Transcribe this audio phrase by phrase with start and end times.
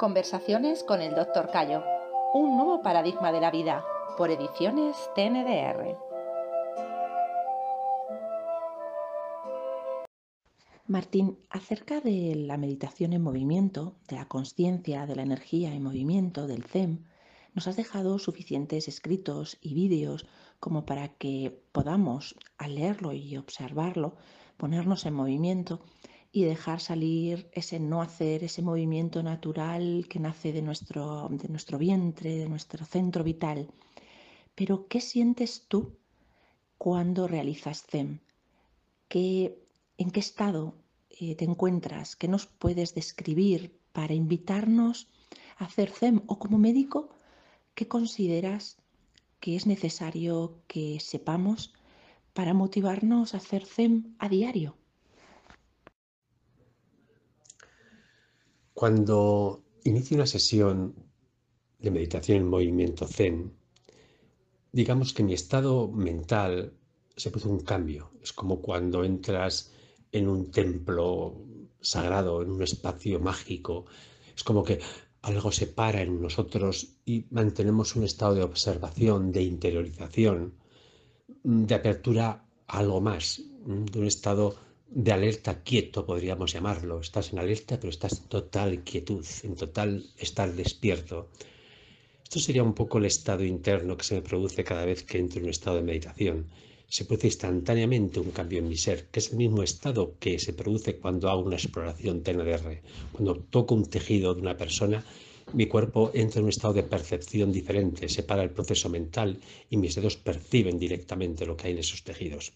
[0.00, 1.50] Conversaciones con el Dr.
[1.50, 1.84] Cayo.
[2.32, 3.84] Un nuevo paradigma de la vida.
[4.16, 5.94] Por ediciones TNDR.
[10.86, 16.46] Martín, acerca de la meditación en movimiento, de la conciencia, de la energía en movimiento,
[16.46, 17.04] del ZEM,
[17.52, 20.26] nos has dejado suficientes escritos y vídeos
[20.60, 24.16] como para que podamos, al leerlo y observarlo,
[24.56, 25.82] ponernos en movimiento
[26.32, 31.78] y dejar salir ese no hacer, ese movimiento natural que nace de nuestro, de nuestro
[31.78, 33.68] vientre, de nuestro centro vital.
[34.54, 35.96] Pero, ¿qué sientes tú
[36.78, 38.20] cuando realizas Zen?
[39.08, 39.58] ¿Qué,
[39.98, 40.74] ¿En qué estado
[41.10, 42.14] eh, te encuentras?
[42.14, 45.08] ¿Qué nos puedes describir para invitarnos
[45.58, 46.22] a hacer Zen?
[46.26, 47.10] O como médico,
[47.74, 48.76] ¿qué consideras
[49.40, 51.72] que es necesario que sepamos
[52.34, 54.79] para motivarnos a hacer Zen a diario?
[58.80, 60.94] Cuando inicio una sesión
[61.80, 63.52] de meditación en movimiento zen,
[64.72, 66.72] digamos que mi estado mental
[67.14, 68.10] se produce un cambio.
[68.22, 69.70] Es como cuando entras
[70.12, 71.36] en un templo
[71.82, 73.84] sagrado, en un espacio mágico.
[74.34, 74.80] Es como que
[75.20, 80.54] algo se para en nosotros y mantenemos un estado de observación, de interiorización,
[81.44, 83.42] de apertura a algo más,
[83.92, 84.56] de un estado
[84.90, 87.00] de alerta quieto, podríamos llamarlo.
[87.00, 91.28] Estás en alerta, pero estás en total quietud, en total estar despierto.
[92.24, 95.38] Esto sería un poco el estado interno que se me produce cada vez que entro
[95.38, 96.46] en un estado de meditación.
[96.88, 100.52] Se produce instantáneamente un cambio en mi ser, que es el mismo estado que se
[100.52, 102.82] produce cuando hago una exploración TNDR.
[103.12, 105.04] Cuando toco un tejido de una persona,
[105.52, 109.38] mi cuerpo entra en un estado de percepción diferente, separa el proceso mental
[109.68, 112.52] y mis dedos perciben directamente lo que hay en esos tejidos.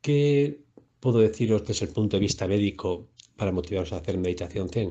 [0.00, 0.58] ¿Qué
[1.02, 4.90] puedo deciros desde el punto de vista médico para motivaros a hacer meditación zen?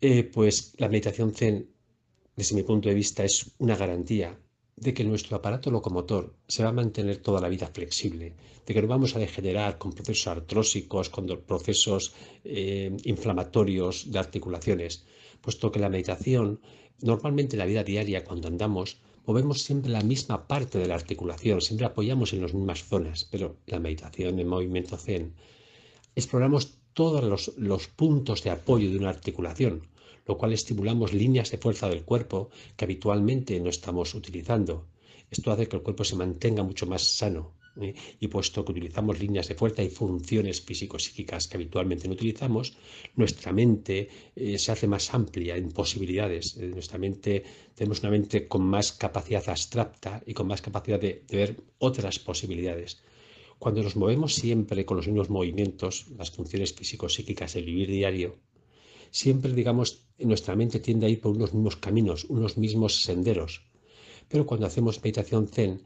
[0.00, 1.56] Eh, pues la meditación zen,
[2.36, 4.38] desde mi punto de vista, es una garantía
[4.76, 8.80] de que nuestro aparato locomotor se va a mantener toda la vida flexible, de que
[8.80, 15.04] no vamos a degenerar con procesos artrósicos, con procesos eh, inflamatorios de articulaciones,
[15.40, 16.60] puesto que la meditación,
[17.00, 21.60] normalmente en la vida diaria, cuando andamos, movemos siempre la misma parte de la articulación,
[21.60, 25.34] siempre apoyamos en las mismas zonas, pero la meditación en movimiento zen,
[26.16, 29.86] exploramos todos los, los puntos de apoyo de una articulación,
[30.26, 34.86] lo cual estimulamos líneas de fuerza del cuerpo que habitualmente no estamos utilizando.
[35.30, 37.94] Esto hace que el cuerpo se mantenga mucho más sano, ¿eh?
[38.20, 42.76] y puesto que utilizamos líneas de fuerza y funciones físico-psíquicas que habitualmente no utilizamos,
[43.16, 46.56] nuestra mente eh, se hace más amplia en posibilidades.
[46.56, 47.44] Eh, nuestra mente,
[47.74, 53.02] tenemos una mente con más capacidad abstracta y con más capacidad de, ver otras posibilidades.
[53.58, 58.36] Cuando nos movemos siempre con los mismos movimientos, las funciones físico-psíquicas del vivir diario,
[59.10, 63.62] siempre, digamos, nuestra mente tiende a ir por unos mismos caminos, unos mismos senderos.
[64.28, 65.82] Pero cuando hacemos meditación zen,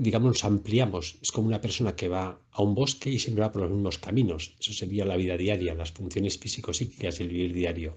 [0.00, 1.16] digamos, nos ampliamos.
[1.20, 3.98] Es como una persona que va a un bosque y siempre va por los mismos
[3.98, 4.54] caminos.
[4.58, 7.94] Eso sería la vida diaria, las funciones físico-psíquicas del vivir diario.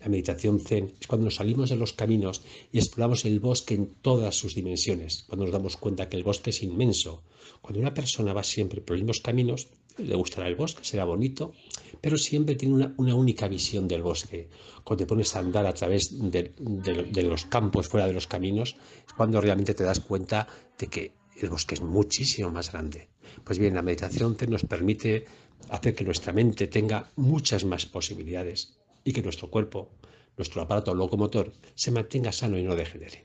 [0.00, 2.42] La meditación zen es cuando nos salimos de los caminos
[2.72, 6.50] y exploramos el bosque en todas sus dimensiones, cuando nos damos cuenta que el bosque
[6.50, 7.22] es inmenso.
[7.62, 9.68] Cuando una persona va siempre por los mismos caminos,
[9.98, 11.52] le gustará el bosque, será bonito,
[12.00, 14.48] pero siempre tiene una, única visión del bosque.
[14.84, 18.76] Cuando te pones a andar a través de, de los campos, fuera de los caminos,
[19.06, 20.46] es cuando realmente te das cuenta
[20.78, 23.08] de que el bosque es muchísimo más grande.
[23.44, 25.26] Pues bien, la meditación nos permite
[25.68, 29.90] hacer que nuestra mente tenga muchas más posibilidades y que nuestro cuerpo,
[30.36, 33.24] nuestro aparato locomotor, se mantenga sano y no degenere.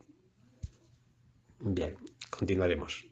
[1.60, 1.96] Bien,
[2.30, 3.06] continuaremos.